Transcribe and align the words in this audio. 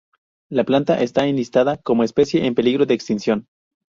La 0.49 0.63
planta 0.63 0.99
está 1.03 1.27
enlistada 1.27 1.77
como 1.77 2.03
especie 2.03 2.47
en 2.47 2.55
peligro 2.55 2.87
de 2.87 2.95
extinción. 2.95 3.45